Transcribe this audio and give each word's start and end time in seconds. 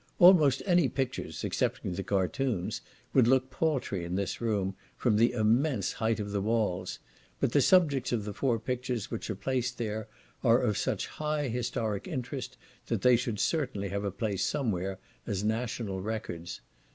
Almost 0.17 0.63
any 0.65 0.89
pictures 0.89 1.43
(excepting 1.45 1.93
the 1.93 2.01
cartoons) 2.01 2.81
would 3.13 3.27
look 3.27 3.51
paltry 3.51 4.03
in 4.03 4.15
this 4.15 4.41
room, 4.41 4.73
from 4.97 5.15
the 5.15 5.31
immense 5.33 5.91
height 5.93 6.19
of 6.19 6.31
the 6.31 6.41
walls; 6.41 6.97
but 7.39 7.51
the 7.51 7.61
subjects 7.61 8.11
of 8.11 8.25
the 8.25 8.33
four 8.33 8.57
pictures 8.57 9.11
which 9.11 9.29
are 9.29 9.35
placed 9.35 9.77
there, 9.77 10.07
are 10.43 10.57
of 10.59 10.75
such 10.75 11.05
high 11.05 11.49
historic 11.49 12.07
interest 12.07 12.57
that 12.87 13.03
they 13.03 13.15
should 13.15 13.39
certainly 13.39 13.89
have 13.89 14.03
a 14.03 14.09
place 14.09 14.43
somewhere, 14.43 14.97
as 15.27 15.43
national 15.43 16.01
records. 16.01 16.61